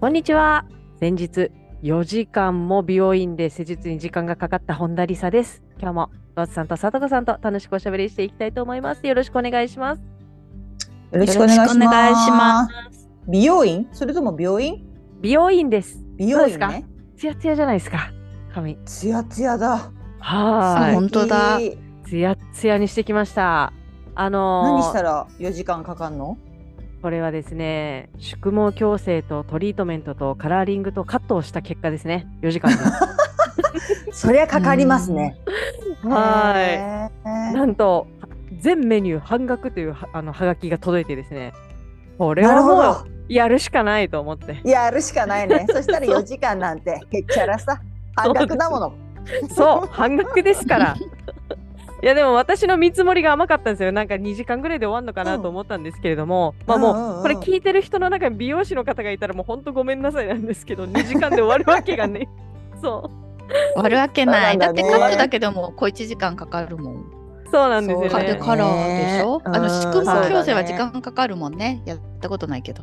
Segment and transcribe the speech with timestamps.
[0.00, 0.64] こんにちは。
[1.00, 1.50] 先日
[1.82, 5.64] 4時間も美容院で施術に時間がかかった本田理沙です。
[5.80, 9.04] 今日もローズさんと佐藤さんと楽しくおしゃべりしていきたいと思います。
[9.04, 10.02] よろしくお願いします。
[11.10, 13.10] よろしくお願いします。
[13.26, 13.88] 美容院？
[13.90, 14.86] それとも病院？
[15.20, 15.98] 美容院です。
[16.16, 16.86] 美容院ね。
[17.16, 18.12] ツヤツヤじゃないですか。
[18.54, 19.90] 髪ツヤツヤだ。
[20.20, 21.58] はーい本当だ。
[22.06, 23.72] ツヤツヤにしてきました。
[24.14, 26.38] あのー何したら4時間かかんの？
[27.00, 32.26] これはですね宿毛矯正とトリートメントとカラーリングとカットをした結果ですね。
[32.42, 32.78] 4時間で。
[34.12, 35.36] そりゃかかりますね。
[36.02, 37.52] はい。
[37.52, 38.08] いなんと
[38.60, 41.52] 全メニュー半額というはあのハガキが届いてですね。
[42.18, 44.60] これはもうやるしかないと思って。
[44.64, 45.66] やるしかないね。
[45.70, 47.80] そしたら4時間なんてへっちゃらさ。
[48.16, 48.92] 半額だもの。
[49.50, 49.88] そう。
[49.92, 50.96] 半額ですから
[52.00, 53.90] いやでも私の見積もりが甘かったんですよ。
[53.90, 62.28] なんか2時間ぐらいで終わるのかなと思ったんですけれども、まあもう、うんうんうんこれ聞いてる人の中に美容師の方がいたらもうほんとごめんなさいなんですけど2時間で終わるわけがね。
[62.80, 63.52] そう。
[63.74, 64.56] 終わるわけない。
[64.56, 64.64] ね。
[64.64, 67.04] だってカットだけでも小1時間かかるもん。
[67.50, 68.08] そうなんですよね。
[68.10, 69.42] カでカラーでしょ？
[69.44, 69.56] うん。
[69.56, 71.82] あの宿毛そうだね矯正は時間かかるもんね。
[71.84, 72.82] やったことないけど。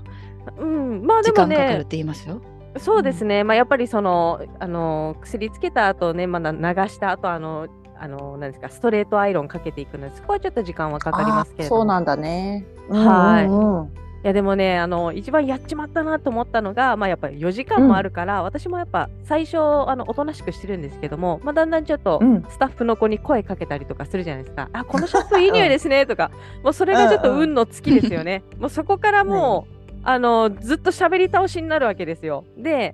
[0.60, 1.06] うん。
[1.06, 1.56] まあで時もね。
[1.56, 2.42] 間かかるって言いますよ。
[2.78, 7.68] そうですね、まあやっぱりそのあの薬つけた後ねまだ流した後あの
[8.00, 11.82] あのなんですかストレートアイロンかけていくのでそこはちょっと時間はかかりますけれども。
[11.82, 12.66] あそうなんだね。
[12.90, 13.88] はいうんうん。
[13.88, 14.28] い。
[14.28, 22.44] やでもねあの一番やっちまったなと思ったのが、まあ、やっぱり4時間もあるから、私もやっぱ最初あのおとなしくしてるんですけども、まあ、だんだんちょっとうん。
[22.50, 26.32] スタッフの子に声かけたりとかするじゃないですか、 あこのシャンプーいい匂いですねとか。
[26.64, 29.75] もうそれがちょっと運の尽きですよね、もうそこからもう、
[30.08, 32.46] あのずっと喋り倒しになるわけですよ。
[32.56, 32.94] で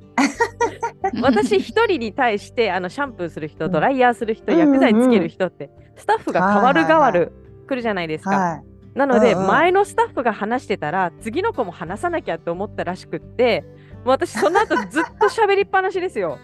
[1.21, 3.71] 私一人に対してあのシャンプーする人、うん。
[3.71, 7.33] ドライヤーする人、うん薬剤つける人って、スタッフが変わる変わはいはいる
[7.67, 8.31] 来るじゃないですか。
[8.31, 8.63] はい
[8.93, 9.47] なので、うんうん。
[9.47, 13.63] 前のスタッフが話してたら次の子も話さなきゃって思ったらしくって
[14.03, 16.37] 私その後ずっと喋りっぱなしですよ。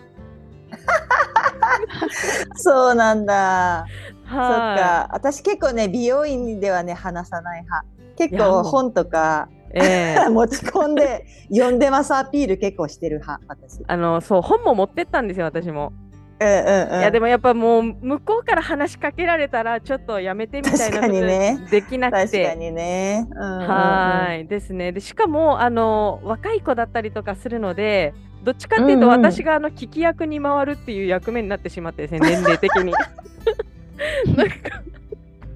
[2.56, 3.86] そうなんだ。
[4.30, 5.10] そっはか。
[5.12, 7.86] 私結構ね美容院ではね話さない派。
[8.18, 9.57] 結構本とかい。
[9.74, 13.84] ええ 持ち込んで読んでますアピール結構してる派私。
[13.88, 15.94] あのそう本も持ってったんですよ私も。
[16.40, 22.56] うんうんうん、いやでもやっぱもう向こうから話しかけられたらちょっとやめてみたいなことできなく確かて。
[22.58, 23.28] にね。
[23.32, 28.14] うんうんうんはいですねでしかもあの若い子だったりとかするので
[28.44, 32.94] どっちかっていうとうんうん私があの聞き役に回るっていう役目になってしまってですね年齢的に
[34.38, 34.77] なんか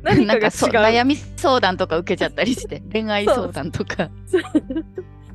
[0.03, 0.73] 何かが違なんかそうう。
[0.73, 4.09] 悩み相談とか受けちゃったりして 恋愛相談とか。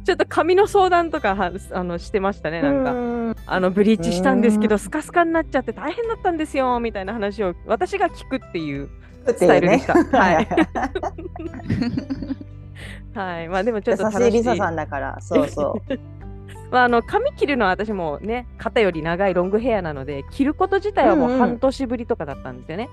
[0.05, 3.37] ちょっと髪の相談とかはあのしてましたねなんか、うん。
[3.45, 4.71] あのブリーチしたんですけうん。
[4.71, 8.89] どスカスカになっちゃって大変だったんですよみたいな話を私が聞くっていう
[9.27, 9.95] スタイルでした。
[9.95, 10.49] ね はい。
[13.15, 13.49] はい。
[13.49, 14.39] まあでもちょっと優楽しいしい。
[14.39, 15.83] リサさんだから、そうそ
[16.71, 21.41] まあ、あの髪切るのは私もね肩より長いロングヘアなので切ること自体はもうんううん。
[21.41, 22.89] 半年ぶりとかだったんですよね。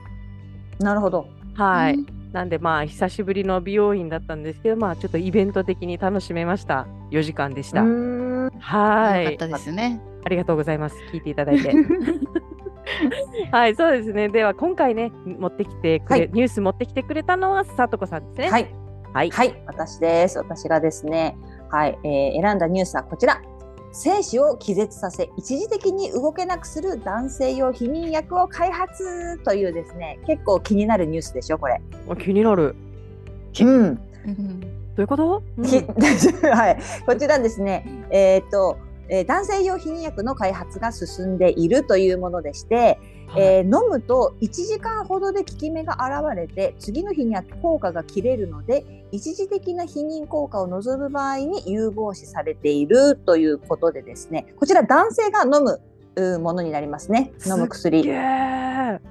[0.79, 0.83] う。
[0.83, 1.27] なるほど。
[1.55, 7.83] はい、うんなんでまあ久しぶりの美容院だったんですけどまあちょっとイベント的に楽しめました4時間でした。
[7.83, 10.01] はいよかったですね。
[10.25, 11.71] ありがとうございます聞いていただいて。
[13.51, 18.49] はいそうですねでは今回ね持ってきてくれ、はいニュース持ってきてくれたのはさとこさんですね。
[18.49, 18.75] はい。
[19.13, 20.39] はい、はい、私です。
[20.39, 21.37] 私がですね、
[21.69, 23.39] はい、えー選んだニュースはこちら。
[23.93, 31.79] 精子を気絶させ、一時的に動けなくする男性用避妊薬を開発というですね、結構気になるニュースでしょ、これ。
[32.09, 32.75] あ気になる。
[33.61, 33.99] うん。
[34.25, 34.59] うん
[34.95, 35.77] どういうこと、うんき
[36.45, 38.77] はい、こちらですね、えっ、と、
[39.09, 42.99] えー男性用避妊薬の開発が進んでいるというものでして、
[43.37, 54.53] えー飲むと1時間ほどで効き目が現れて次の日には効果が切れるので一時的な避妊効果を望む場合に有望視されているということでですね。
[54.57, 55.79] こちら男性が飲む
[56.39, 58.03] ものになりますね飲む薬。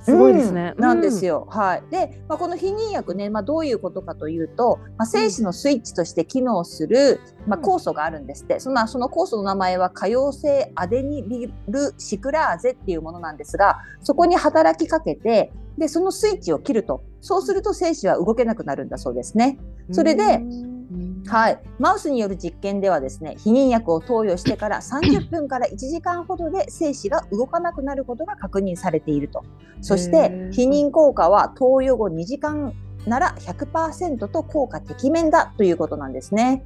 [0.00, 0.74] すごいですね。
[0.76, 1.32] うんなんですよ。
[1.32, 1.46] よ。
[1.50, 1.82] はい。
[1.90, 8.60] で、まあ、この避妊薬ね、まあ、どういうことかというと、まあ、精子のスイッチとして機能する、まあ、酵素があるんですって。
[8.60, 17.02] そのその酵素の名前は可溶性アデニリルシクラーゼっていうものなんですが、そこに働きかけて、で、そのスイッチを切ると。
[17.20, 19.58] そうすると精子は動けなくなるんだそうですね。
[19.90, 20.81] それでうん
[21.26, 29.44] はい、マウスによる実験ではですね避妊薬を投与してから30分から1時間ほどで精子が動かなくなることが確認されていると。
[29.80, 30.50] そしへてー。
[30.50, 32.74] 避妊効果は投与後2時間
[33.06, 36.64] なら100%と効果てきめんだということなんですね。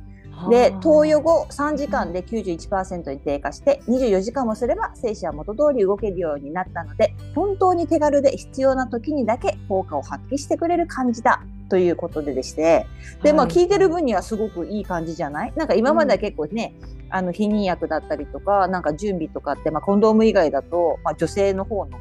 [0.50, 12.86] で投与後3時間で91%に低下して24時間もすれば精子は元通り動けるようになったので本当に手軽で必要な時にだけ効果を発揮してくれる感じだということででして
[13.22, 15.52] でまあはい聞いてる分にはすごくいい感じじゃない？
[15.56, 16.74] なんか今までは結構ね、
[17.10, 21.98] あの避妊薬だったりとかなんか準備とかって、まあ、コンドーム以外だと、まあ、女性の方の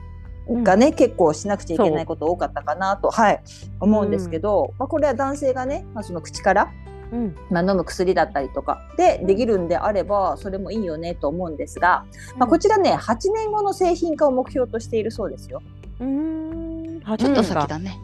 [0.63, 3.41] がね、結構しなくちゃいけないこと多かったかなと、はい、
[3.79, 6.71] 思うんですけど、まあ、これは男性がね、まあ、その口から
[7.11, 7.35] うん。
[7.49, 12.05] まあ、飲む薬だったりとかでできるんであればそれもいいよねと思うんですが、
[12.37, 15.61] まあ、こちらね8年後の製品化を目標としているそうですよ。
[15.99, 17.01] うーん。
[17.05, 17.99] あちょっと先だね。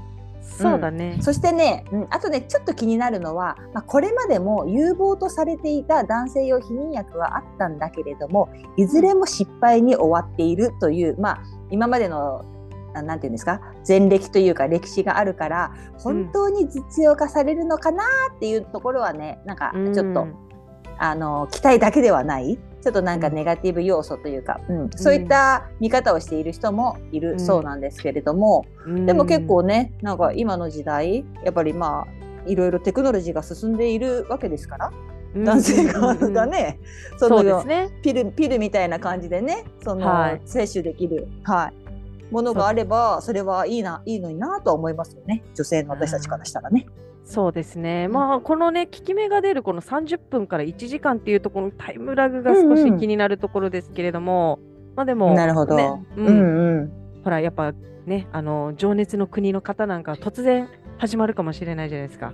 [0.62, 12.46] そうだね、そしてね、うん、あとねちょっと気になるのは、まあ、これまでも有望とされていた男性用避妊薬はあったんだけれどもいずれも失敗に終わっているという、まあ、今までの
[12.94, 18.04] あなんていうんですか前歴というか歴史があるから本当に実用化されるのかな
[18.36, 20.52] っていうところはねなんかちょっと、うん。
[21.04, 24.90] あの期待だけではないちょっとなんかネガティブ要素というか、うん。
[24.96, 28.66] そういった見方をしている人もいるそうなんですけれども、
[29.06, 34.92] でも結構ねなんか今の時代やっぱりまあいろいろテクノロジーが進んでいるわけですから、
[35.36, 35.44] うん。
[35.44, 36.80] 男性側がね、
[37.18, 37.90] そのそうですね。
[38.02, 40.42] ピルピルみたいな感じでねその、はい。
[40.46, 45.44] 摂取できる、はい、ものがあればそれはいいないいのになとは思いますよね。
[45.56, 46.88] 女性の私たちからしたらね。
[47.32, 54.60] そうですね、まあこのね効き目が出るこの30分から1時間っていうところのタイムラグが少し気になるところですけれども、
[54.98, 56.92] まあでもなるほど、ねううんんうん
[57.24, 57.72] ほらやっぱ
[58.06, 60.68] ねあの情熱の国の方なんか突然
[60.98, 62.34] 始まるかもしれないじゃないですか。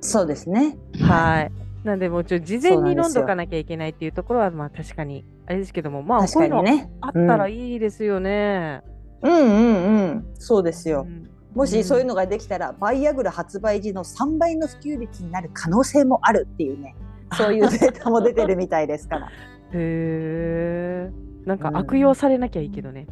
[0.00, 0.78] そうですね。
[1.00, 1.52] はい。
[1.82, 6.64] なんでもうちょ事前に飲んどかなきゃいけないっていうところはまあ確かにあれですけどもまあ確こういうの。
[7.00, 8.82] あったらいいですよね。
[9.22, 10.26] うんうんうん。
[10.34, 11.04] そうですよ。
[11.08, 16.94] うんもしそういうのができたら、バイアグラ発売時の3倍の普及率になる可能性もあるっていうね、
[17.32, 19.26] そういうデータも出てるみたいですから。
[19.26, 19.30] へ
[19.72, 21.10] え。
[21.46, 23.06] なんかうん悪用されなきゃいいけどね。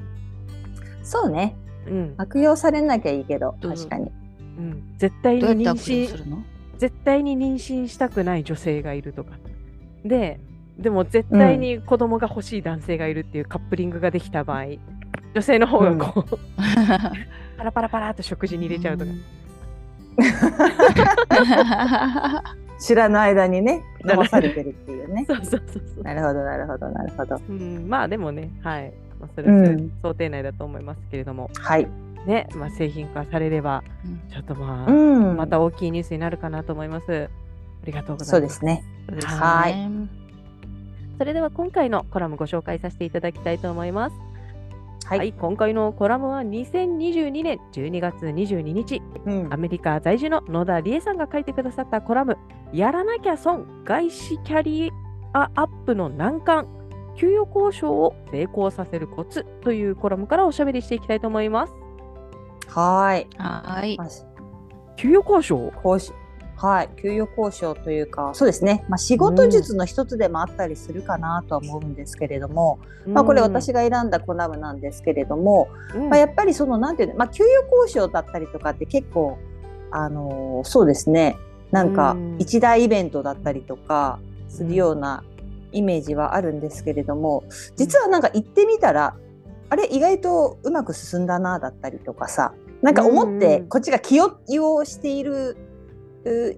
[1.03, 1.57] そうね。
[1.87, 2.15] うん。
[2.19, 4.13] 悪用されなきゃいいけど、確かに。
[4.59, 6.43] うん、絶対に妊娠
[6.77, 9.31] 絶対に妊娠したくない女性がいるとか。
[10.05, 10.39] で、
[10.79, 14.65] でも絶対に子供が欲しい男性がいるっていうカップリングができた場合、
[15.35, 16.39] 女性の方がこう、
[17.57, 19.11] パラパラパラっと食事に入れちゃうとか。
[22.79, 25.25] 知らぬ間にね、騙されてるっていうね。
[25.29, 26.05] そうそうそうそう。
[26.05, 27.41] なるほど、なるほど、なるほど。
[27.49, 28.93] うん、まあでもね、はい。
[29.21, 31.89] まあ、それはうん想定内だと思いますけれども、はい。
[32.27, 34.93] ね、まあ、製品化されれば、うんちょっとまあ、う
[35.33, 35.37] ん。
[35.37, 37.31] また大きいニュースになるかなと思います。
[37.83, 38.49] ありがとうございうま。
[38.51, 38.59] す。
[38.59, 40.09] そうですはいね
[41.19, 44.17] それでは今回のコラムご紹介させていただきたいと思います。
[45.05, 45.19] はい。
[45.19, 52.39] はい、今回のコラムは2022年12月22日、うんアメリカ在住の野田理恵さんが書いてくださったコラム、
[52.73, 54.93] やらなきゃ損、外資キャリ
[55.33, 56.67] アアップの難関、
[57.17, 61.75] 給与交渉を成功させるコツというコラムからおしゃべりしていきたいと思います。
[62.69, 63.29] はい。
[63.39, 63.97] はい。
[63.97, 64.09] まあ
[64.97, 65.73] 給与交渉？
[65.85, 66.24] 交渉
[66.57, 76.09] はい、給与交渉というか、そうですね、まあ、仕事術の一つでもあったりするかなとは思うんですけれども、まあ、これ私が選んだコラムなんですけれども、うん。
[76.09, 79.39] まあ、やっぱりそのなんていうの、まあ、給与交渉だったりとかって結構、
[79.91, 81.37] あのーそうですね。
[81.71, 82.37] なんかうん。
[82.39, 84.19] 一大イベントだったりとか
[84.49, 85.25] するような
[85.75, 87.45] イメージはあるんですけれども
[87.77, 89.17] 実はなんか行ってみたら
[89.69, 95.57] あれ意外とうまく進んだなだったりとかさなんか思ってうんこっちが気をしているう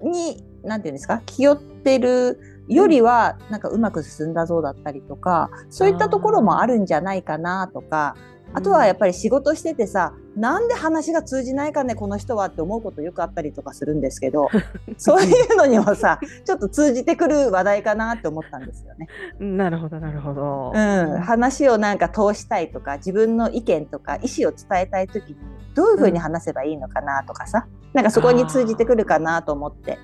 [0.03, 1.23] になんていうんですか？
[1.27, 8.17] 気負ってるよりはなんかうまく進んだぞだったりとかそういったところもあるんじゃないかなとか
[8.55, 14.49] あとはやっぱり仕事しててさ、なんで話が通じないかねこの人はって思うことよくあったりとかするんですけど
[14.99, 19.09] そういうのにもさちょっと通じてくる話題かなって思ったんですよね。
[19.40, 20.73] うんなるほど、なるほど。
[20.75, 25.37] うん、話をなんか通したいとか自分の意見とか意思を伝えたい時に
[25.75, 29.99] どういうふうに話せばいいのかなとかさ、なんかそこに通じてくるかなと思って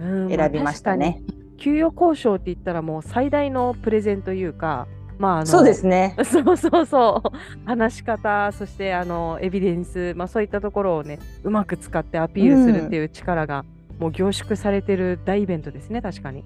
[0.00, 1.22] うん選びましたね。
[1.58, 4.88] 給与交渉って言ったらもう最大のプレゼンというか、
[5.18, 6.14] まあ、あのそうですね。
[6.24, 7.66] そうそうそう。
[7.66, 13.64] 話し方そしてあのエビデンス、まあ、そういったところをねうまく使ってアピールするっていう力が、
[13.98, 16.44] もう凝縮されてる大イベントですね確かに、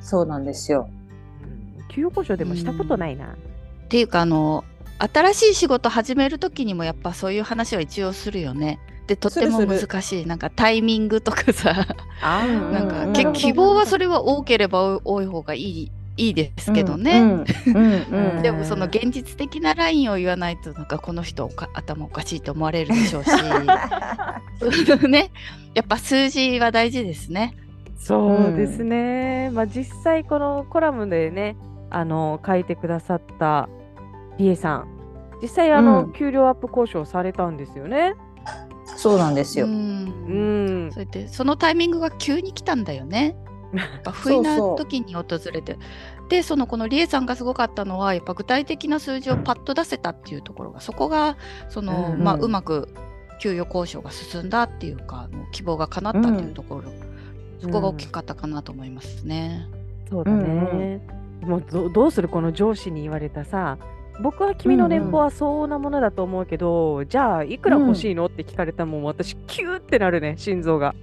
[0.00, 0.88] そうなんですよ。
[1.78, 1.88] うん。
[1.88, 3.28] 給与交渉でもしたことないな、っ
[3.88, 4.64] ていうかあの
[4.98, 8.78] 新しい仕事始める時にもやっぱそういう話は一応するよね。
[9.02, 10.26] ってとっても難しい。
[10.26, 11.86] なんかタイミングとかさ。
[12.22, 13.12] なんか、うん。
[13.12, 17.44] け希望はそれは多ければ多い方がいいいいですけどね、うん
[17.74, 23.30] うんうん でもその現実的なラインを言わないとなんかこの人おか頭おかしいと思われるでしょうし。
[25.08, 25.30] ね。
[25.74, 27.54] やっぱ数字は大事ですね。
[27.96, 31.56] そうですね、まあ実際このコラムでね
[31.88, 33.68] あの書いてくださった
[34.38, 34.88] リエさん。
[35.40, 36.12] 実際あの、うん。
[36.12, 38.14] 給料アップ交渉されたんですよね。
[38.96, 39.66] そうなんですよ。
[39.66, 39.72] うん。
[40.28, 40.92] うん。
[40.92, 43.36] それでそのタイミングが急に来たんだよね。
[43.82, 45.78] やっぱ不意な時に訪れて。
[46.30, 51.36] でそのこのリエさんがすごかったのはやっぱ具体的な数字をパッと出せたっていうところがそこが
[51.68, 52.24] その、うんうん。
[52.24, 52.88] まあ、うまく
[53.40, 56.84] 給与交渉が進んだっていうかあの希望が叶ったっていうところ、
[57.60, 59.68] そこが大きかったかなと思いますね。
[60.08, 61.06] そうだね、
[61.42, 63.76] もうどどうするこの上司に言われたさ
[64.22, 68.26] 僕は君の年俸は相応なものだと思うけど、じゃあいくら欲しいの？
[68.26, 70.94] って聞かれたらもん私キューってなるね心臓が。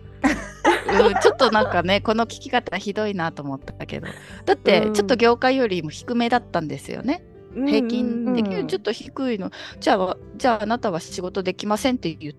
[0.92, 4.08] うんちょっとなんかねこの聞き方ひどいなと思ったけど
[4.46, 7.24] だってうんちょっと業界よりも低めだったんですよね。
[7.54, 12.34] 平均的うんにちょっと低いの、じゃあじゃああなたは仕事できませんって言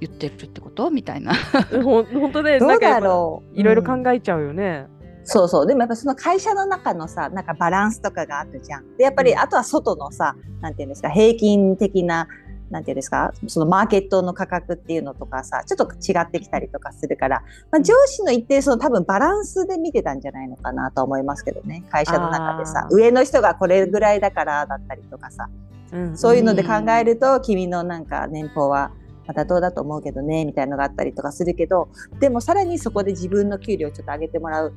[0.00, 0.90] 言ってるってこと？
[0.90, 1.34] みたいな。
[1.70, 3.58] うんほん本当ねどうんだろう。
[3.58, 4.88] いろいろ考え、えちゃうよね。
[5.22, 5.66] そうそう。
[5.66, 8.96] でもやっぱその会社の中のさ、なんかバランスとかがあるじゃん。
[8.96, 12.28] で、やっぱりうんあとは外のさ、なんていうんですか、平均的な、
[12.70, 21.84] なんていうんですか、そのマーケットの価格っていうのとかさ、ちょっと違ってきたりとかするから、まあ、上司の一定その多分バランスで見てたんじゃないのかなと思いますけどね。
[21.90, 25.48] 会社の中でさ上の人がこれぐらいだからだったりとかさ、
[25.92, 28.90] うんそういうので考えると、君のなんか年俸は
[29.26, 31.88] またどうだと思うけどねみたいのがあったりとかするけど
[32.20, 34.72] でもさらにそこで自分の給料をちょっと上げてもらう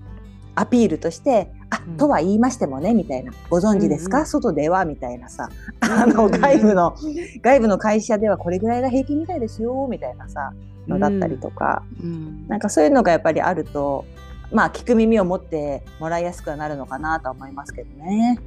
[0.56, 1.98] アピールとして「あ、うん。
[1.98, 4.28] とは言いましてもね」みたいな「ご存知ですか、うんうん。
[4.28, 5.50] 外では」みたいなさ。
[5.82, 6.96] あの外部の
[7.42, 10.54] 外部の会社ではこれぐらいが平均みたいですよみたいなさ
[10.88, 12.48] のだったりとか、うん。
[12.48, 14.06] なんかそういうのがやっぱりあると
[14.52, 18.40] まあ聞く耳を持ってもらいやすくはなるのかなとは思いますけどね。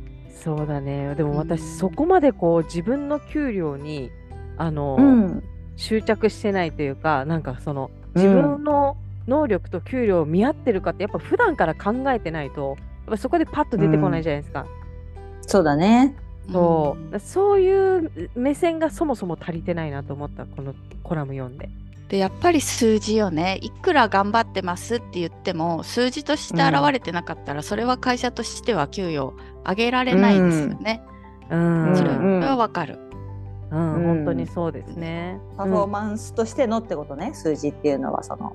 [0.43, 1.15] そうだね。
[1.15, 1.67] でも私、うん。
[1.67, 4.11] そこまでこう自分の給料に
[4.57, 5.43] あの、うん。
[5.77, 12.77] 執着してないというかなんかその自分の能力と給料を見合ってるかってやっぱ普段から考えてないと
[13.17, 14.67] そこでパッと出てこないじゃないですか。
[15.43, 16.17] そうだね。
[16.51, 17.19] そう。
[17.21, 21.69] そういう目線がそもそも足りてないなと思ったこのコラム読んで。
[22.09, 23.59] でやっぱり数字よね。
[23.63, 29.33] いくら頑張ってますって言っても数字として現れてなかったら、それは会社としては給与
[29.67, 31.03] 上げられないですよね、
[31.51, 31.97] うん。
[31.97, 32.99] それうんはわかる、
[33.71, 33.95] うん。
[33.95, 34.17] うん。
[34.17, 35.41] 本当にそうですね。
[35.57, 38.53] パフォーマンスとしてのってことね、数字っていうのはその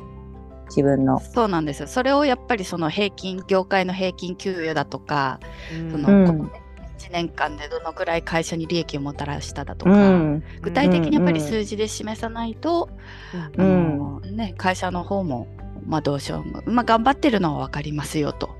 [0.68, 1.20] 自分の。
[1.20, 1.88] そうなんですよ。
[1.88, 5.40] それをやっぱりその平均業界の平均給与だとか、
[5.72, 5.92] うん。
[5.92, 6.28] その、うん。
[6.28, 6.50] この
[6.98, 10.44] 1年間でどのくらい会社に利益をもたらしただとか、うん。
[10.62, 12.90] 具体的にやっぱり数字で示さないと、
[13.34, 13.42] うん。
[13.42, 15.48] あのね、会社の方も、
[15.86, 18.57] まあ、どうしよう、まあ、頑張ってるのは分かりますよと、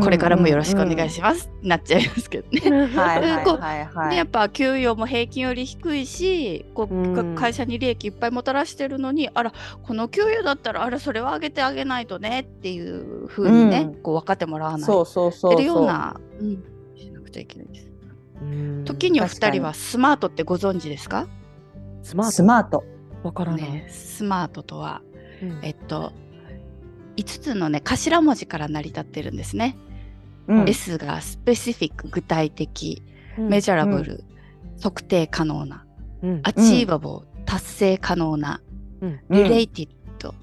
[0.00, 2.86] これからもよろしくお願いします、なっちゃいますけどね。
[2.88, 4.10] はいはいこうはいはい。
[4.10, 15.56] でやっぱ給与も平均より低いしこう、うん会社に利益いっぱいもたらしてるのにあらこの給与だったらあらそれは上げてあげないとねっていうふうにね、うんこう分かってもらわないそうそうそうそう。
[15.56, 16.64] てるような、うん、
[16.96, 17.88] しなくちゃいけないです。
[18.42, 21.26] うん時には2確かに人はスマートってご存知ですか、
[22.02, 22.84] スマースマート。
[23.22, 23.62] トわからない。
[23.62, 25.02] ね、スマートとは
[25.42, 26.12] うんえっと
[27.16, 29.76] 5つのね頭文字から成り立ってるんですね。
[30.48, 30.68] うん。
[30.68, 33.02] S がスペシフィック具体的、
[33.38, 33.48] うん。
[33.48, 34.24] メジャラブル、
[34.82, 35.84] 測定可能な、
[36.22, 36.40] うん。
[36.44, 38.60] アチーバボー、達成可能な、
[39.00, 39.20] うん。
[39.30, 40.34] リレイティッド、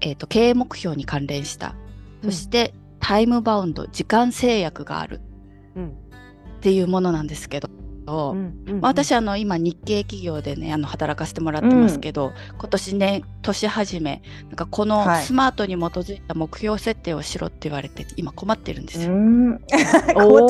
[0.00, 1.74] えっと経営目標に関連した、
[2.22, 5.20] そしてタイムバウンド、時間制約がある
[5.74, 5.88] うん。
[5.88, 5.92] っ
[6.60, 7.70] ていうものなんですけど、
[8.06, 15.24] うんうんまあ私あの今日系企業でねあの働かせてもらってますけど、今年ね年始めなんかこのはい。
[15.24, 19.12] スマートに基づいた目標設定をしろって言われて今困ってるんですよ。
[19.12, 19.58] うん。
[19.68, 20.26] 困ってるんですか？
[20.26, 20.40] お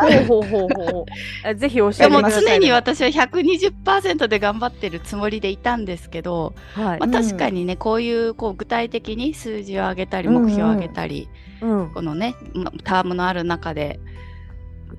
[0.00, 2.50] ーほうほうほうほうあ ぜひ教えてでもくださいね。
[2.52, 7.00] 常に私は120%で頑張ってるつもりでいたんですけど、はい。
[7.00, 11.28] まあ、確かにねこういうこう具体的に数字を上げたり目標を上げたり、
[11.60, 11.90] うん。
[11.90, 14.00] このねまタームのある中で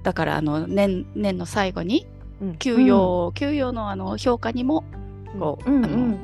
[0.03, 2.07] だからあの年年の最後に
[2.41, 2.57] うん。
[2.57, 4.83] 給与、給与のあの評価にも
[5.39, 6.19] こう、うん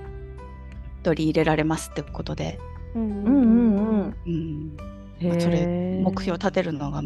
[1.02, 2.60] 取り入れられますってことで、
[2.94, 4.78] うんうんうん
[5.22, 7.02] まあそれ目標を立てるのが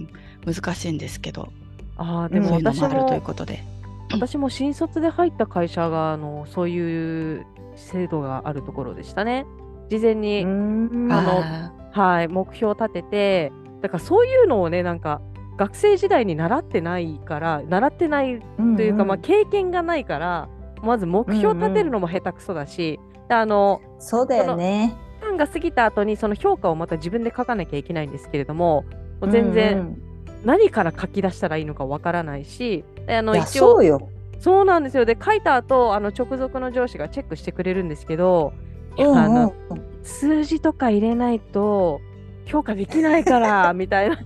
[0.45, 1.49] 難しいんですけど、
[1.95, 3.63] あーでも私もあるというもことで。
[4.11, 9.45] 私も新卒で入った会社があのそういう制度があるところでしたね。
[9.89, 11.11] 事前に、うん。
[11.11, 13.51] あのあはい、目標を立てて
[13.81, 15.21] だからそういうのをねなんか
[15.57, 18.41] 学生時代に習ってないから習ってない
[18.75, 20.49] というか、まあ、経験がないから
[20.81, 24.95] まず目標立てるのも下手くそだし、であのそうだよね。
[25.21, 28.83] 期間が過ぎた後にその評価をまた自分で書かなきゃいけないんですけれども
[29.21, 30.03] もう全然、うん
[30.45, 34.09] 何から書き出したらいいのかわからないしであの一応そうよ。
[34.39, 38.51] そうなんですよで書いた後あの直属の上司がチェックしてくれるんですけど、
[38.97, 42.01] いやうんあのうん数字とか入れないと
[42.45, 44.17] 評価できないから みたいな。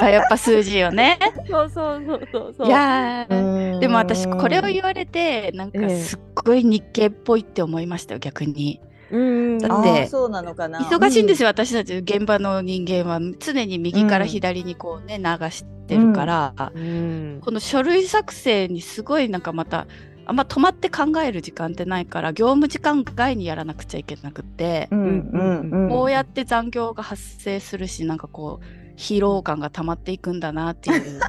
[0.00, 1.18] あやっぱ数字よね。
[1.48, 2.66] そうそうそうそうそう。
[2.66, 5.96] いやでも私これを言われてなんかええ。
[6.00, 8.80] すっごい日系っぽいって思いましたよ逆に。
[9.10, 9.58] うん。
[9.58, 10.80] だってそうなのかな。
[10.80, 11.46] 忙しいんですよ。
[11.46, 13.20] よ、私たち現場の人間は。
[13.38, 17.40] 常に右から左にこうね、流してるから、うん。
[17.42, 19.86] この書類作成にすごいなんかまた
[20.26, 25.02] あんま止まって考える時間ってないから業務時間外にやらなくちゃいけなくって、うんう
[25.38, 25.88] んうん。
[25.90, 31.20] こうやって残業が発生するしなんかこう疲労感が溜まっていくんだなっていう。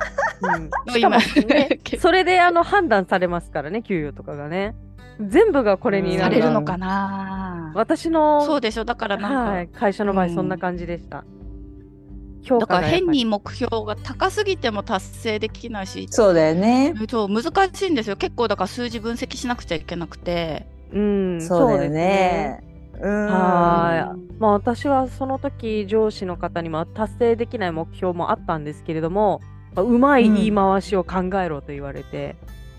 [0.42, 0.70] うん。
[0.94, 4.76] しかもね それであの判断されますからね給与とかがね。
[5.20, 8.84] 全部がこれになさるれるのかな、私のそうでしょ。
[8.84, 11.24] だからなんか、はい、会社の場合そんな感じでした、
[12.46, 16.08] 評だから変に目標が高すぎても達成できないし。
[16.10, 16.94] そうだよね。
[17.10, 18.16] そう難しいんですよ。
[18.16, 20.68] 結構だから数字分析しなくちゃいけなくて。
[20.92, 22.64] うんそうだよですね。
[23.02, 23.28] うん。
[23.28, 24.40] はい。
[24.40, 29.42] まあ私はその時上司の方にも達成できない目標もあったんですけれども、
[29.74, 32.36] まあうまい言い回しを考えろと言われて、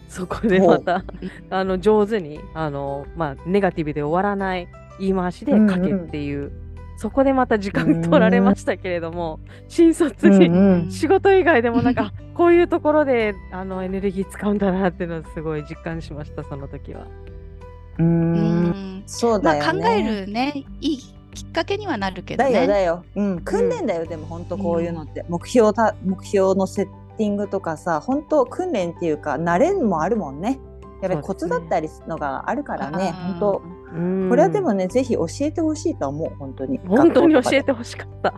[0.08, 1.04] そこでまた
[1.50, 4.68] あの上手にあの、まあ、ネガティブで終わらない
[4.98, 6.52] 言い回しで書けっていう、
[6.96, 9.38] そこでまた時間取られましたけれども、
[9.68, 17.06] 新卒に、うんうん仕事以外でもなんか こういうところであのエネルギー使うんだなっていうのをすごい実感しましたその時は。
[17.98, 18.02] う。
[18.02, 19.82] うんんそうまあ、だよね。
[19.82, 20.98] 考えるねいい
[21.36, 22.62] きっかけにはなるけどだね。
[22.62, 23.04] よだよ。
[23.14, 23.40] うん。
[23.40, 25.24] 訓練だよ、でも本当こういうのって。
[25.28, 26.86] 目標た、目標のセッ
[27.18, 30.58] ティングとかさ、本当訓練っていうか、慣れもあるもんね。
[31.02, 33.76] やっぱりコツだったりするのがあるからね、あー本当うん
[34.28, 36.78] これはでもね、ぜひ教えてほしいと思う、本当に。
[36.86, 37.62] 本当に教え。
[37.62, 38.34] てほしかった。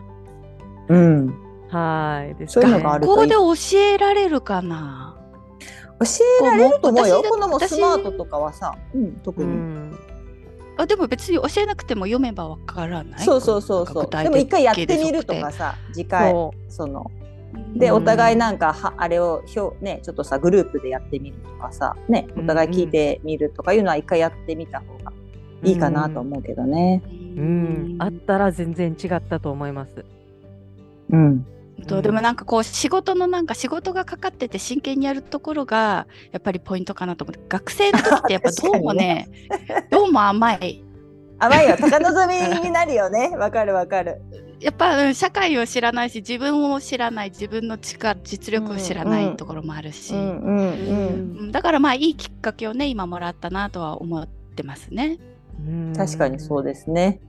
[0.87, 1.33] うん。
[1.69, 5.15] はいですそういうのがある学校で教えられるかな？
[5.99, 6.05] 教
[6.41, 7.23] えられると思うよ。
[7.23, 9.51] このも私スマートとかはさ、うん、特うに。
[9.51, 9.99] ん
[10.77, 13.19] あでも別に教えなくても読めばわからない？
[13.19, 14.09] そうそうそうそう。
[14.09, 17.11] でも一回やってみるとかさ、次回そその
[17.75, 25.11] でお互いなんかはあれを表ねちょっとさグループでやってみるとかさねお互い聞いてみるとかいうのは一回やってみた方が
[25.63, 27.01] いいかなと思うけどね。
[27.05, 30.05] う、うん、あったら全然違ったと思います。
[31.09, 31.45] うん。
[31.87, 39.27] とでもなんかこう仕事のなんか仕事がかかってて真剣にやるところがやっぱりポイントかなと思って学生の時ってやっぱどうもね
[39.89, 40.83] どうも甘い
[41.39, 43.33] 甘いよ高望みになるよね。
[43.37, 44.21] わかるわかる。
[44.59, 50.13] やっぱうん社会を知らないし自分を知らない自分の力実力を知らないところもあるし、
[51.51, 55.17] だからまあいいきっかけをね今もらったなとは思ってますね。
[55.67, 57.19] うん確かにそうですね。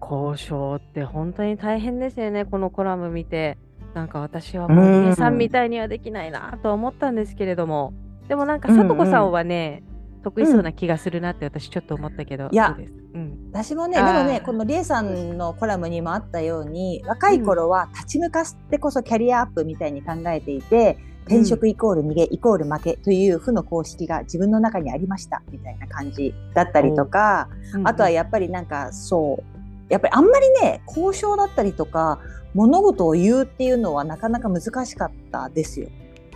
[0.00, 3.58] 交渉って本当に大変ですよね、このコラム見て。
[3.94, 5.16] なんか私はもう、うん。
[5.16, 7.94] さんみたいにはできないなとは思ったんですけれども、
[8.28, 9.82] でもなんか、さとこさんはね、
[10.22, 12.70] 得意そうな気がするなって私ちょっと思ったけど、いや。
[12.70, 12.94] どうです？
[13.14, 27.48] うん、私もねでもねこのりえさんのコラムにもあったように若い頃は立ち向かってこそキャリアアップみたいに考えていて、転職イコール逃げイコール負けという負の公式が自分の中にありましたみたいな感じだったりとか、
[27.84, 29.42] あとはやっぱりなんかそ
[29.88, 32.20] うやっぱりあんまりね交渉だったりとか
[32.54, 35.88] 物事を言うっていうのはなかなか難しかったですよ。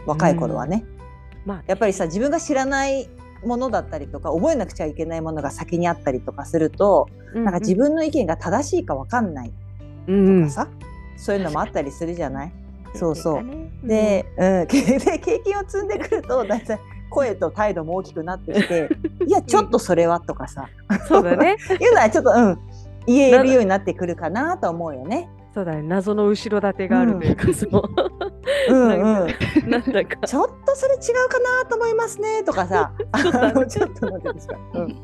[0.06, 0.84] 若い頃はね。
[1.46, 3.08] まあ、やっぱりさ自分が知らない
[3.44, 9.52] ものだったりとか覚えなくちゃいけないものが先にあったりとかすると、うんなんか自分の意見が正しいかわかんない
[10.08, 10.68] うんとかさ、
[11.16, 12.52] そういうのもあったりするじゃない？
[12.94, 13.42] そうそう。
[13.42, 13.70] ね。
[13.84, 14.66] で,、うん、
[14.98, 18.88] で経験を積んでくると だいたい声と態度も大きくなってきて
[19.26, 22.58] 「いやちょっとそれは」とかさ、うんそうだね、いうのはちょっとうん。
[23.06, 25.28] 言えるようになってくるかなと思うよね。
[25.52, 27.82] そうだね、謎の後ろ盾があるというか、そう。
[28.68, 29.28] うんなうん。
[29.66, 30.26] ん、なんだか。
[30.26, 32.92] ちょっとそれ違うかなと思いますねとかさ、
[33.68, 34.78] ちょっと待ってください。
[34.78, 34.90] うん。
[34.90, 34.96] い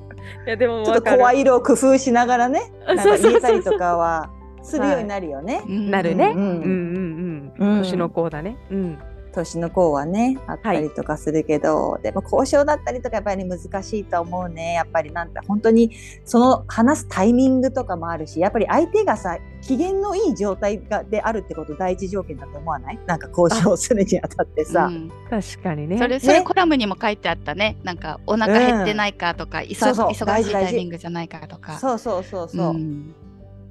[0.46, 4.30] やでもちょっと声色を工夫しながらね、なんか言えたりとかは
[4.66, 5.62] するようになるよね。
[5.66, 6.32] なるね。
[6.34, 7.82] ううんんうんううんん。
[7.82, 8.56] 年の子だね。
[8.70, 8.98] うん。
[9.32, 15.90] 年の子はねあったりとかするけど、でも交渉だったりとかやっぱり難しいと思うねやっぱりなんて本当に
[16.24, 22.98] その話すタイミングとかもあるしやっぱり相手がさ機嫌のいい状態がであるってこと第一条件だと思わない？
[23.04, 24.86] なんか交渉するにあたってさ。
[24.86, 25.98] うん確かにね。
[25.98, 33.14] それそれコラムにも書いてあったねなんかお腹減ってないかとか、うそう忙しいタイミングじゃないかとかそうそうそうそう、ん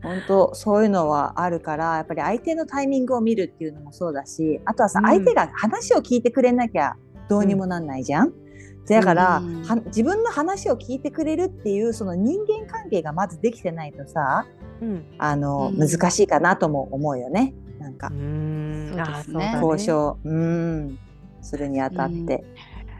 [0.05, 5.05] 本当そういうのはあるからやっぱり相手のタイミングを見るっていうのもそうだしあとはさ、うん。
[5.05, 6.95] 相手が話を聞いてくれなきゃ
[7.27, 8.33] どうにもなんないじゃん。
[8.87, 9.63] だから、うん。
[9.63, 14.45] は自分の話を聞いてくれるっていうその人間関係がまずできてないとさ
[14.81, 15.05] うん。
[15.17, 15.77] あの、うん。
[15.79, 17.53] 難しいかなとも思うよね。
[17.79, 18.07] なんか。
[18.07, 18.87] うーん。
[18.89, 19.51] そうですね。
[19.53, 20.19] あーそうだ交渉。
[20.23, 20.99] うん。
[21.41, 22.43] するにあたって。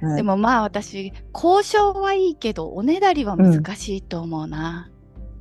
[0.02, 0.16] うん。
[0.16, 4.90] でもまあ私交渉はいいけどおねだりは難しいと思うな。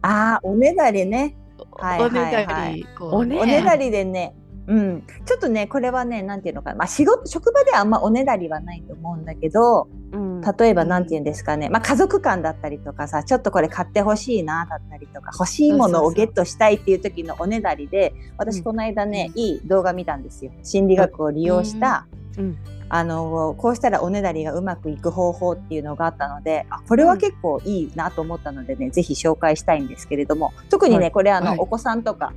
[0.03, 1.19] ああおねだりね。
[1.19, 2.47] はいおねだり、はい。
[2.47, 3.15] はいこう。
[3.17, 4.35] おねおねだりでね、
[4.67, 10.41] うん、ちょっとねこれはねなんていうのかな、まあ、仕事職場ではあんまおねだりはないと思うんだけどうん。
[10.41, 20.53] 例えばなんていうんですかね、まあ、家族間だったりとかさちょっとこれ買ってほしいなだったりとか欲しいものをゲットしたいっていう時のおねだりで私この間ね、いい動画見たんですよ。
[20.63, 22.07] 心理学を利用した、
[22.39, 31.59] うんあのこうしたらおねだりがうまくいく方法っていうのがあったのであこれは結構いいなと思ったのでね、ぜひ紹介したいんですけれども特にね、はいこれあの、はい。
[31.59, 32.33] お子さんとか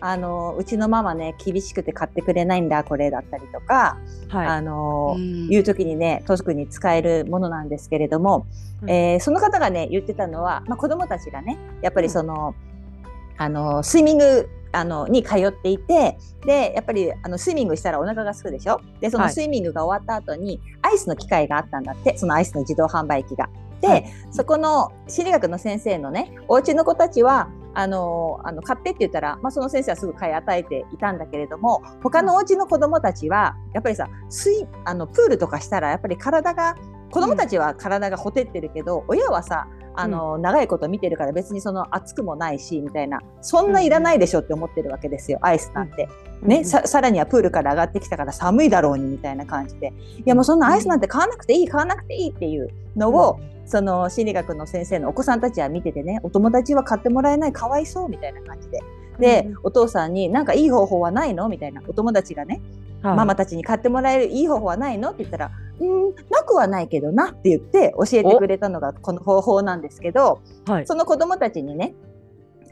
[0.00, 4.46] あのうちのママね厳しくて買ってくれないんだこれだったりとか、はい。
[4.46, 5.48] あのうん。
[5.48, 8.46] いう時にね特に使えるものなんですけれども、
[8.82, 8.90] うん。
[8.90, 12.54] えーその方がね言ってたのは、まあ、子どもたちがねやっぱりその、
[13.38, 18.80] あのスイミングあのに通っていてでやっぱりあのスイミングしたらお腹が空くでしょ？
[19.00, 19.32] でそのはい。
[19.32, 22.16] スイミングが終わった後にアイスの機械があったんだって。
[22.18, 23.48] そのアイスの自動販売機が。
[23.80, 24.04] で、はい。
[24.30, 36.76] そこの心理学の先生のねお家の子たちはあのあの買ってって言ったら、まあ、その先生はすぐ買い与えていたんだけれども他のお家の子供たちはやっぱりさ水あのプールとかしたらやっぱり体が
[37.12, 46.08] 子供たちは体がほてってるけど、親はさあの、長いこと見てるから別にその熱くもないしみたいなそんないらないでしょって思ってるわけですよアイスなんて。
[46.40, 49.92] ね、ささらにはプールから上がってきたから寒いだろうにみたいな感じで。
[50.18, 58.80] いやもうそんなアイスなんて買わなくていい買わなくていいっていうのを、その心理学の先生のお子さんたちは見ててねお友達は買ってもらえないかわいそうみたいな感じで
[59.18, 59.56] で、うん。
[59.64, 61.48] お父さんになんかいい方法はないの？
[61.48, 61.82] みたいな。
[61.86, 62.60] お友達がね、
[63.02, 63.16] はい。
[63.16, 65.10] ママたちに買ってもらえるいい方法はないの？
[65.10, 70.86] って言ったら「うんなくはないけどな」って言って教えてくれたのがこの方法なんですけどはい。
[70.86, 71.94] その子供たちにね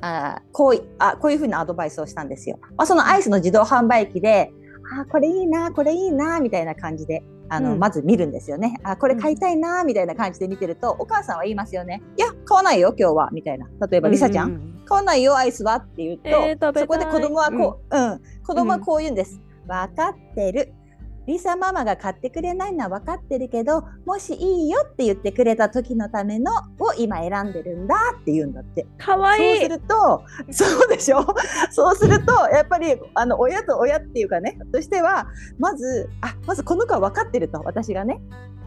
[0.00, 2.58] あーこういあこういうふうなアドバイスをしたんですよ。
[2.76, 4.52] まあ、そのアイスの自動販売機で
[4.98, 7.78] あーこれいいなこれいいなみたいな感じであの、うん。
[7.80, 8.78] まず見るんですよね。
[8.84, 12.00] あこれ買いたいなみたいな感じで見てるとお母さんは言いますよね。
[12.16, 13.30] いや買わないよ今日は。
[13.32, 13.68] みたいな。
[13.90, 19.40] 例えばりさちゃん,、うう買わないよアイスはって言うと、えーそこで子供はこう、うん子供はこう言うんです。
[19.68, 20.74] 分かってる。
[21.30, 28.84] リサママが買ってくれないのは分かってるけどもしいいよって言ってくれた時のためのを今選んでるんだって言うんだって。
[28.98, 31.24] かわいいそうすると そうでしょ？
[31.70, 38.20] そうするとやっぱりあの親と親っていうかねとしてはまずあまずこの子は分かってると私がね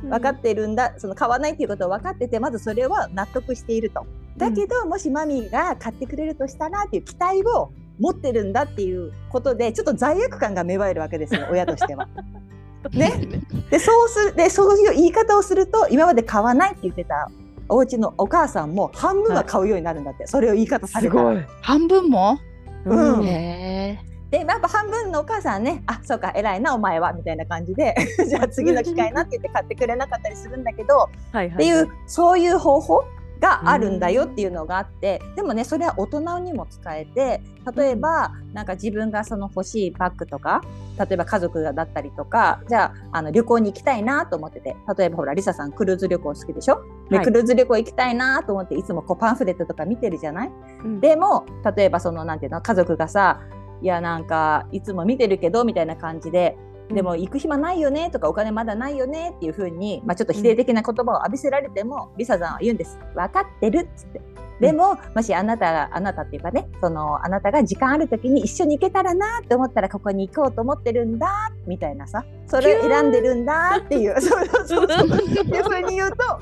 [0.04, 4.06] 分かってるんだ、その買わないっていうことを分かっててまずそれは納得していると。
[4.36, 12.10] だけど、もしマミーが買ってくれるとしたらっていう期待を持ってるんだっていうことでちょっと罪悪感が芽生えるわけですよ親としては。
[12.90, 13.28] ね、
[13.70, 17.30] でそうするでそういう言い方をすると今まで買わないって言ってた
[17.70, 21.22] お家のお母さんも半分は買うようになるんだって、それを言い方されたら。
[21.22, 21.46] すごい。
[21.62, 22.40] 半分も、
[22.86, 23.26] うん。
[23.26, 24.14] へえ。
[24.34, 27.94] でやっぱ半分のお母さんはねあそうか偉いなお前はみたいな感じで
[28.28, 31.50] じゃあ次の機会なって言って買ってくれなかったりするんだけどはいはい。
[31.50, 33.04] っていうそういう方法
[33.44, 37.42] があるんだよっていうのがあってでもねそれは大人にも使えて
[37.76, 40.62] 例えばなんか自分がその欲しいバッグとか
[40.98, 47.26] 例えば家族だったりとかじゃああの旅行に行きたいなと思ってて例えばほらリサさんクルーズ旅行好きでしょ、ではい。
[47.26, 50.52] クルーズ旅行行きたいなと思っていつもこうパンフレットとか見てるじゃない？
[50.84, 51.00] うん。
[51.02, 53.42] でも例えばそのなんていうの家族がさ
[53.82, 56.56] いやなんかいつも見てるけどみたいな感じで
[56.94, 63.00] でも行く暇ないよねとかお金まだないよねっていうふうに、まあ、ちょっと否定的な言葉を浴びせられても、リサさんは言うんです。
[63.16, 64.22] 分かってるっつって。
[64.60, 72.24] でも、もしあなたがあなたっていうかねそのあなたが時間ある時に一緒に行けたらなって思ったらここに行こうと思ってるんだみたいなさ。
[72.48, 74.88] それを選んでるんだっていうそうそうそう。
[74.88, 76.40] いうふうに言うと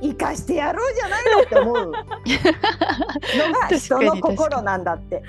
[0.00, 1.76] 生かしてやろうじゃないのって思う。
[1.92, 5.22] のが人の心なんだって。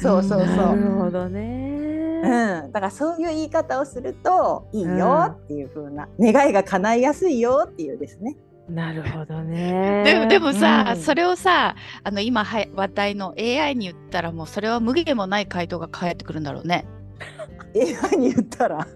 [0.00, 0.76] そうそうなそう。
[0.76, 2.01] るほどね。
[2.22, 8.36] うん、だからそういう言い方をするといいよっていう風な、願いが叶いやすいよっていうですね。
[8.68, 10.04] なるほどね。
[10.06, 16.86] でもでもさ、うんそれをさあの今は話題の AI に言ったらもうそれは無限もない回答が返ってくるんだろうね。
[18.12, 18.86] AI に言ったら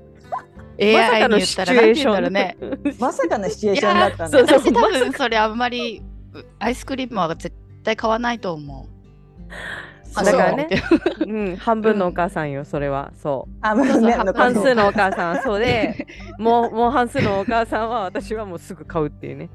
[0.79, 2.57] ？AI に言ったら何て言うんだろうね。
[3.01, 6.03] まさかのシチュエーションだったんだ私多分それあんまり
[6.35, 8.97] うアイスクリームは絶対買わないと思う。
[10.21, 10.69] あだからね。
[10.89, 11.01] そう。
[11.27, 13.13] うん、半分のお母さんよ、それは。
[13.21, 13.59] そう。
[13.63, 13.77] 半
[14.55, 16.07] 数のお母さんはそうで、
[16.39, 19.51] もうもう半数のお母さんは私はもうすぐ買うっていうね。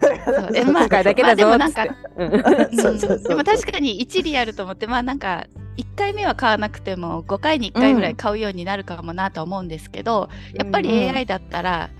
[0.00, 0.50] そう。
[0.54, 1.86] えまあ今回だけだぞでもなんか。
[2.16, 2.30] うん。
[2.76, 11.90] そうそうそうでも確かに一理あると思ってまあなんか1回目は買わなくても5回に1回ぐらい買うようになるかもなとは思うんですけど、やっぱり AI だったら、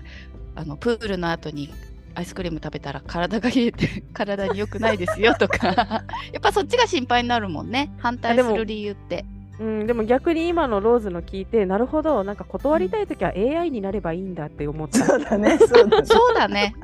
[0.55, 1.73] あのプールの後に
[2.19, 5.67] アイスクリーム食べたら体が冷えて 体に良くないですよとか
[6.33, 9.25] やっぱそっちが心配になるもんね反対する理由って。
[9.59, 14.99] うん、でも逆に今のローズの聞いてなるほどなんか断りたい時は AI にななればいいんだって思った。
[14.99, 15.57] そうだね。
[15.59, 16.05] そうだね。
[16.05, 16.75] そうだね。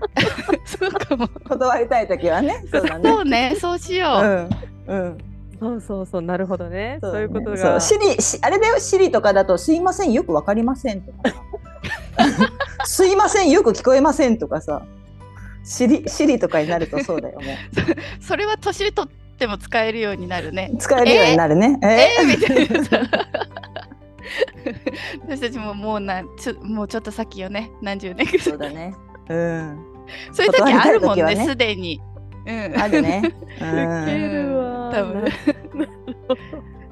[0.65, 1.30] そうかも。
[1.48, 2.62] 断りたい時はね。
[2.69, 3.10] そうだね。
[3.10, 4.50] そうね、そうしよ
[4.88, 4.91] う。
[4.91, 5.06] うん。
[5.06, 5.17] うん。
[5.58, 6.98] そうそうそうなるほどね。
[7.00, 7.58] そう,、だねいうことが。
[7.58, 11.36] そうシリしあれだよシリとかだとすいませんよくわかりませんとかさ
[12.86, 14.84] すいませんよく聞こえませんとかさ
[15.65, 17.58] シリシリとかになるとそうだよね
[18.21, 20.71] それは年取っても使えるようになるね。
[20.80, 21.78] 使えるようになるね。
[21.84, 22.86] ええー、みたいな。
[22.86, 23.01] さ。
[25.28, 27.71] 私たちももうなちょもうちょっと先よね。
[27.82, 28.93] 何十年そうだね。
[29.28, 29.78] うん。
[30.32, 31.99] そういう時あるもんねすでに。
[32.45, 33.34] うん、あるね。
[33.60, 34.06] うん。
[34.45, 34.91] るわ。
[34.93, 35.25] 多分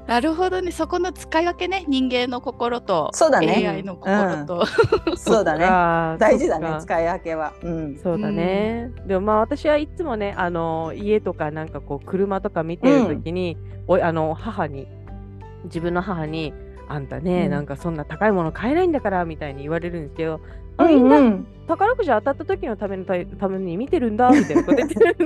[0.06, 0.70] なるほどね。
[0.70, 1.84] そこの使い分けね。
[1.88, 3.66] 人間の心とそうだね。
[3.66, 4.66] AI の心と、
[5.16, 5.66] そうだね。
[6.20, 7.52] 大事だね使い分けは。
[7.62, 7.96] うん。
[7.96, 14.86] そうだね、でもまあ私はいつもねあの家とかなんかこう車とか見てる時に、おいあの母に
[15.64, 16.52] 自分の母に
[16.88, 17.50] 「あんたね、うん。
[17.50, 20.40] なんかそんな高いもの買えないんだから」みたいに言われるんですけど、
[20.80, 25.16] みんな、ん宝くじ当たった時のためのたために見てるんだみたいなこと言ってる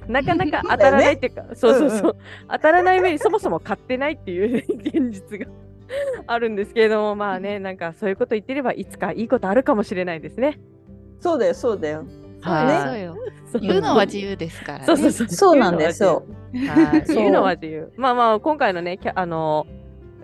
[0.08, 2.16] なかなか当たらないっていうかそう,、そうそう。
[2.48, 5.46] 当たらない上にそもそも買ってないっていう 現実が
[6.26, 10.58] あるんですけれどもまあねなんかそういうこと言ってればいつかいいことあるかもしれないですね。
[11.20, 12.04] そうだよそうだよ。
[12.42, 13.06] はい。
[13.50, 14.84] そう言うのは自由ですからね。
[14.84, 15.28] そうそうそう。
[15.28, 16.24] そうなんですよ。
[16.68, 17.16] はい、そう。
[17.16, 17.92] 言うのは自由。
[17.96, 19.66] まあまあ、今回のね、あの、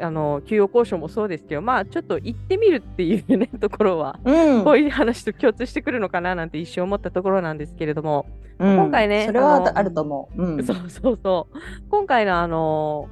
[0.01, 8.27] あの、給与交渉もそうですけど、まあ、ちょっと行ってみるっていうね、ところは、うんこういう話と共通してくるのかななんて一瞬思ったところなんですけれども、
[8.59, 11.59] うん今回ねそれはあると思ううんそうそうそう。
[11.91, 13.09] 今回のあの、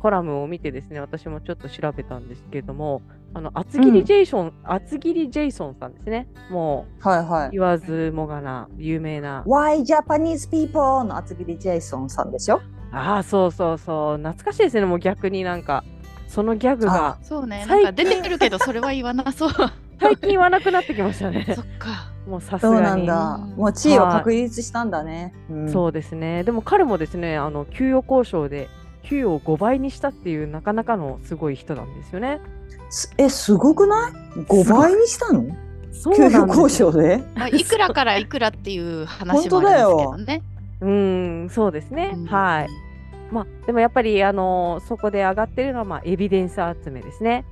[0.00, 3.02] コラムを見てですね、私もちょっと調べたんですけれども、
[3.34, 6.26] あの、厚切りジェイソン、厚切りジェイソンさんですね。
[6.50, 9.44] もう、はいはい言わずもがな、有名な。
[9.46, 12.60] Why Japanese people の厚切りジェイソンさんでしょ？
[12.90, 14.18] ああ、そうそうそう。
[14.18, 15.84] 懐かしいですね、もう逆になんか、
[16.32, 19.50] そのギャグがそうね、な最んか出てくるけど、それは言わなそう。
[19.50, 21.46] そ 最近言わなくなってきましたね。
[21.46, 22.10] っか。
[22.26, 22.86] もうさすそうがに。
[22.86, 26.42] なんだうんもう地位を確立したんだね、うんそうですね。
[26.42, 28.70] でも彼もですね、あの給与交渉で
[29.02, 32.40] 給与を5倍にしたっていうなかなかのすごい人なんですよね。
[32.88, 35.44] すえすごくない？5倍にしたの？
[35.92, 36.92] そう給与交なんですよ。
[36.92, 37.22] 渉で？
[37.34, 40.42] まあ、いくらからいくらっていう話もありますけどね。
[40.80, 42.12] うん、そうですね。
[42.14, 42.91] うんはい。
[43.32, 47.44] まあでもやっぱりあのそこで上がってるのはまあエビデンス集めですね。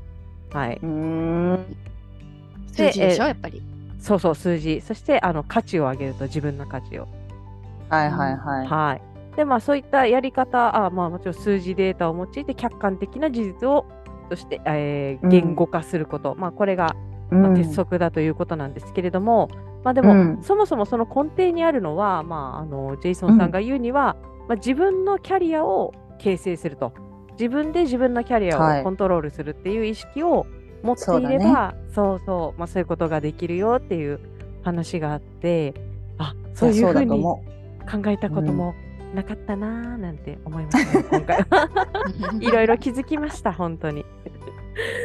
[0.53, 0.79] はい。
[0.83, 1.77] うーん
[2.73, 3.63] 数字でしょ、えやっぱり。
[3.99, 4.81] そうそう数字。
[4.81, 7.09] そしてあの価値を上げると自分の価値を。
[7.89, 9.11] はいはいはい、はい。
[9.37, 13.87] で、まあ、そういったやり方、あまあ、もちろん数字データを用いて客観的な事実を、
[14.29, 16.95] そして、えーうん言語化すること、まあ、これが、
[17.31, 19.49] うんまあ、鉄則だということなんですけれども、
[19.85, 24.17] まあ、でも、うんそもそもその根底にあるのは、まあ、あのジェイソンさんが言うには、
[24.49, 26.93] まあ、自分のキャリアを形成すると。
[27.33, 28.79] 自分で自分のキャリはい。
[28.79, 30.47] アをコントロールするっていう意識を
[30.83, 32.59] 持っていれそうば、そうそう。
[32.59, 34.21] まあ、そういうことができるよっていう
[34.63, 35.75] 話があって、
[36.19, 37.41] あそういうやふうに考
[38.07, 38.75] えたことも
[39.15, 41.37] なかったなーなんて思いました、ね 今回。
[41.49, 41.69] は
[42.41, 44.05] いろいろ気づきました本当に。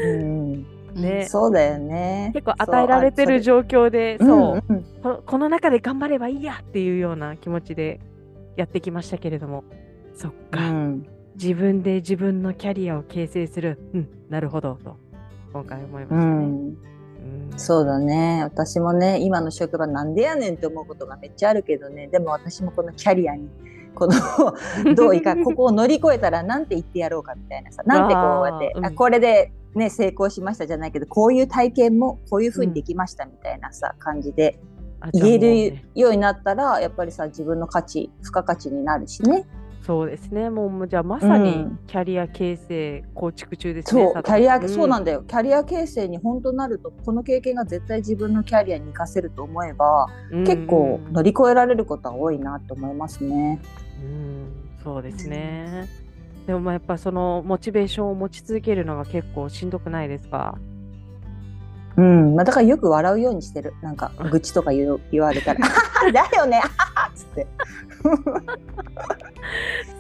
[0.04, 1.26] う、うん、ね。
[1.28, 2.32] そうだよね。
[2.34, 8.00] 結構与えられてる状状況で況そう、うんうんここの中で頑張ればいいやっていうような気持ちで
[8.56, 9.64] やってきましたけれども。
[10.14, 11.08] そっか、うん。
[11.36, 13.80] 自分で自分のキャリアを形成する。
[13.94, 14.80] うんなるほど。
[14.84, 14.98] と
[15.54, 16.78] 今回思いましたね、うん。
[17.52, 17.60] うん。
[17.60, 18.42] そうだね。
[18.44, 22.08] 私もね今の職場なんでやねんって思うことがめっちゃあるけどね。
[22.08, 23.50] でも私もこのキャリアに
[23.94, 24.14] この
[24.96, 27.84] どういかここを乗り越えたらなんて言ってやろうかみたいなさ。
[27.88, 28.86] なんてこうやってうん。
[28.86, 34.58] あこれで、ね、成功しましたじゃないけどこういう体験もこういうふうにできましたみたいなさ、感じで。
[34.58, 34.75] あじゃあ
[35.14, 35.40] 言え
[35.70, 39.46] るようになったらやっぱりさ自分の価値付加価値になるしね。
[39.82, 40.50] そうですね。
[40.50, 41.80] もうじゃあまさにうん。
[41.86, 44.68] キャリア形成構築中ですねそうキャリア、ん。
[44.68, 45.22] そうなんだよ。
[45.28, 50.08] キャリア形成に本当なるとこの経験が絶対自分のキャリアに生かせると思えば
[50.44, 53.60] 結構乗り越えられることは多いなと思いますね。
[54.02, 54.48] うん
[54.84, 55.88] そうですね。
[56.48, 60.58] でもまあやっぱそのモチベーションを持ち続けるのが結構しんどくないですか？
[61.98, 63.74] うん、まあ、だからよく笑うようにしてる。
[63.82, 65.60] なんか愚痴とか言う言われたら、
[66.12, 67.48] だよね、あははっつって。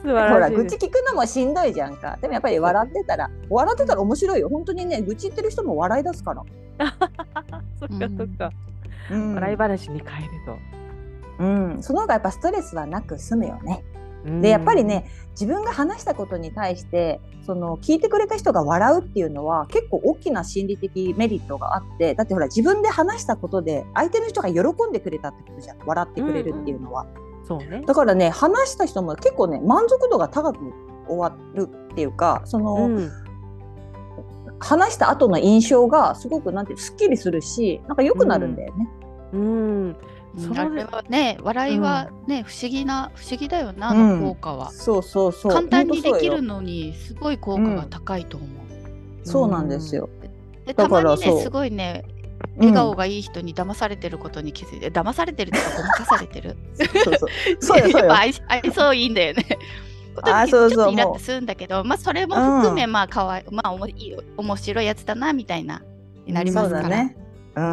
[0.01, 0.49] 素晴ほら。
[0.49, 2.17] 愚痴聞くのもしんどいじゃんか。
[2.21, 4.49] でもやっぱり笑ってたら、笑ってたら面白いよ。
[4.49, 6.43] 本当にね、愚痴言ってる人も笑い出すから。
[7.79, 8.51] そっかそっか。
[9.11, 10.57] うん、笑い話に変えると。
[11.39, 13.83] うん、その方がやっぱストレスはなく済むよね。
[14.41, 24.59] でやっぱりね自分が話したことに対してその聞いてくれた人が笑うっていうのは結構大きな心理的メリットがあってだってほら自分で話したことで相手の人が喜
[24.89, 27.05] んでくれたってことじゃん笑ってくれるっていうのは。
[27.47, 27.83] そうね。
[27.85, 30.59] だからね話した人も結構ね満足度が高く
[31.07, 33.11] 終わるっていうかその、うん
[34.59, 38.89] 話した後の印象がすごくなんてすっきりするしなんか良くなるんだよね。
[39.33, 39.95] うん。
[39.97, 40.24] その
[40.55, 44.21] あれはね笑いはね、不思議な不思議だよなあうん。
[44.21, 45.51] の効果は、そうそうそう。
[45.51, 48.55] 簡単にできる本のにすごい効果が高いと思う、うよ
[49.23, 50.09] そうなんですよ。
[50.65, 52.03] でだたまにねすごいね
[52.57, 52.59] うん。
[52.59, 56.57] 笑顔がいい人に騙されてることに気づいて、騙されてるとかごまかされてる？
[56.75, 57.17] そうそう
[57.59, 57.79] そう。
[57.79, 57.99] よ そうよ。
[57.99, 58.19] やっぱ。
[58.19, 59.45] 愛愛想いいんだよね。
[60.21, 63.87] あそうそうちょっとイラッとするんだけど、まあそれも含め、まあかわいまあおも
[64.37, 65.81] 面白いやつだなみたいな
[66.25, 67.17] になりそますから、うだね。
[67.55, 67.63] うう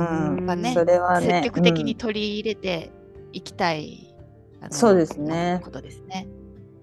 [0.54, 1.42] んそれはね。
[1.42, 2.90] 積極的にうん取り入れて
[3.32, 4.14] いきたい、
[4.60, 6.28] あのそうですねことですね。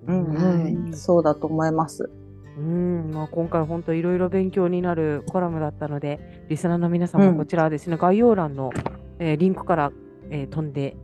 [0.08, 2.10] うんうんそうだと思います。
[2.58, 8.72] うん、まあ、今回本当いろいろ勉強になるコラムだったので、リスナーの皆さんもうんこちらはですね、概要欄の、
[9.20, 9.92] えーリンクから、
[10.30, 10.98] えー飛んで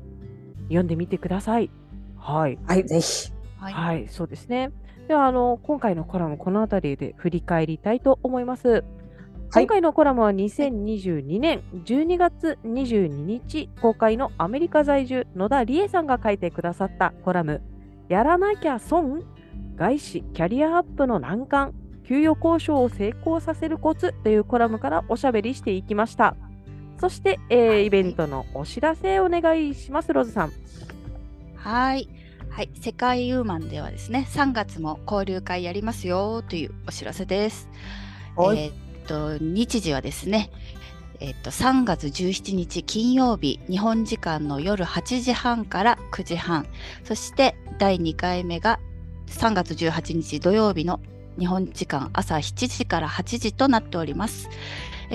[0.64, 1.70] 読んでみてください。
[2.18, 2.58] はい。
[2.66, 3.32] はい、ぜひ。
[3.58, 3.74] はい。
[3.74, 4.72] はい、そうですね。
[5.08, 8.84] では、あの、今回のコラム、この辺りで振り返りたいと思います。
[9.52, 17.62] はい今回のコラムは2022年12月22日公開のアメリカ在住野田理恵さんが書いてくださったコラム
[18.10, 19.24] 「やらなきゃ損
[19.78, 21.74] 外資キャリアアップの難関
[22.06, 26.36] 給与交渉を成功させるコツ」というコラムからおしゃべりしていきました。
[27.00, 30.52] そして、えーイベントのお知らせお願いします、ロズさん。
[31.56, 32.08] はい。
[32.50, 32.70] はい。
[32.74, 37.68] 世界ウーマンではですね、3月も交流会やりますよというお知らせです。
[38.38, 38.74] はいえーっ
[39.06, 40.50] と、日時はですね、
[41.20, 46.68] えーっと、3月17日金曜日、日本時間の夜8時半から9時半、
[47.04, 48.80] そして第2回目が
[49.28, 51.00] 3月18日土曜日の
[51.40, 54.50] 日本時間朝7時から8時となっております。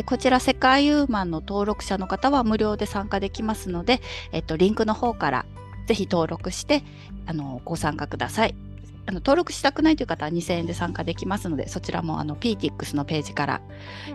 [0.07, 4.01] こちら世界ユーマンの登録者の方は無料で参加できますので、
[4.33, 5.47] えっと、リンクの方から
[5.87, 6.85] ぜひ登録して
[7.27, 8.70] あのご参加ください。
[9.11, 13.61] あの登録したくないという方は2000円で参加できますので、そちらもあの PTX のページから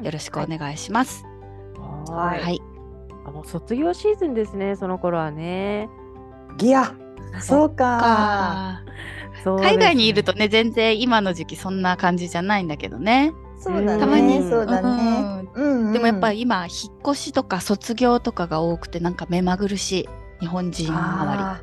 [0.02, 1.26] よろしくお願いします。
[2.08, 2.62] ははいい。
[3.28, 5.90] あの卒業シーズンですね、その頃はね。
[6.58, 6.94] ギア。
[7.42, 7.76] そうか。
[7.76, 8.82] か
[9.44, 13.34] そうです海外にいるとね、全然今の時期そんな感じじゃないんだけどね。
[13.60, 14.00] そうだね。
[14.00, 15.48] たまにそうだね。
[15.56, 20.08] うんうんでもやっぱり今、引っ越しとか卒業とかが多くて、なんか目まぐるし
[20.40, 21.62] い日本人周あ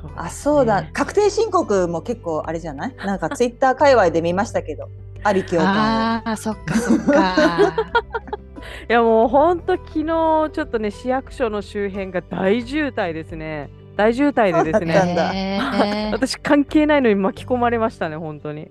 [0.00, 0.84] そうあ、そうだ。
[0.92, 2.94] 確定申告も結構あれじゃない？
[3.04, 4.88] なんかツイッター界隈で見ましたけど。
[5.22, 5.48] ありり。
[5.48, 5.76] 共感
[6.16, 7.36] ああ、そっかそっか。
[8.88, 13.70] いやもう本当昨日ちょっとね市役所の周辺が大渋滞ですね。
[13.96, 15.60] 大渋滞でですね。
[16.12, 18.70] 私関係ないのに巻き込まれましたね本当に。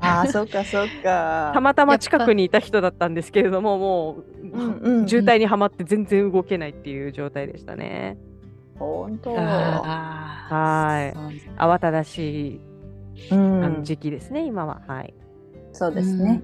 [0.00, 1.50] ああ、そうかそうか。
[1.54, 8.16] たまたま近くにいた人だったんですけれどももう、うんうんうん渋滞にはまって全然動けないっていう状態でしたね。
[8.78, 9.34] 本当。
[9.34, 11.16] はい
[11.56, 12.60] 慌ただしい
[13.30, 13.84] うん。
[13.84, 14.82] 時期ですね、今は。
[14.86, 15.14] はい。
[15.72, 16.42] そうですね。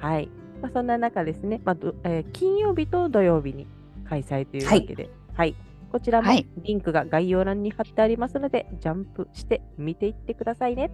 [0.00, 0.28] はい。
[0.60, 3.66] まあ、そんな中ですね、まあどえー金曜日と土曜日に
[4.08, 5.54] 開催というわけで、はい。
[5.90, 10.90] こちらもはいリンクが概要欄に貼ってありますので、ジャンプして見ていってくださいね。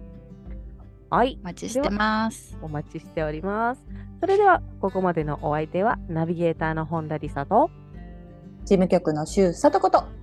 [1.09, 1.45] はいお。
[1.45, 2.57] 待ちしてます。
[2.61, 3.85] お待ちしております。
[4.19, 7.69] それでは、ここまでのお相手は、ナビゲーターの本田理沙と、
[8.65, 10.18] 事務局の周佐とこと。